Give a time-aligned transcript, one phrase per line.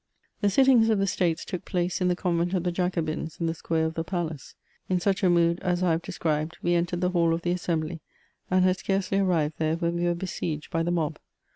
[0.39, 3.53] The sittings of the States took place in the Convent of the Jacobins, in the
[3.53, 4.55] square of the palace.
[4.89, 7.99] In such a mood as I have described, we entered the hall of the assembly,
[8.49, 11.19] and had scarcely arrived there when we were besieged by the mob.